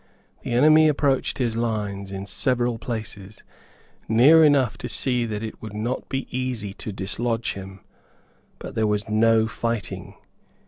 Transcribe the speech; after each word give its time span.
The 0.41 0.53
enemy 0.53 0.87
approached 0.87 1.37
his 1.37 1.55
lines 1.55 2.11
in 2.11 2.25
several 2.25 2.79
places, 2.79 3.43
near 4.09 4.43
enough 4.43 4.75
to 4.79 4.89
see 4.89 5.27
that 5.27 5.43
it 5.43 5.61
would 5.61 5.75
not 5.75 6.09
be 6.09 6.25
easy 6.35 6.73
to 6.73 6.91
dislodge 6.91 7.53
him; 7.53 7.81
but 8.57 8.73
there 8.73 8.87
was 8.87 9.07
no 9.07 9.45
fighting. 9.47 10.15